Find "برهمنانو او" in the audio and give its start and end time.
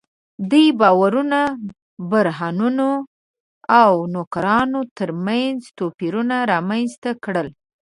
2.11-3.91